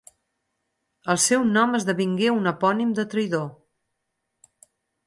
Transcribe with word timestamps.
El 1.13 1.19
seu 1.25 1.45
nom 1.57 1.77
esdevingué 1.81 2.33
un 2.39 2.53
epònim 2.53 2.99
de 3.03 3.07
traïdor. 3.13 3.49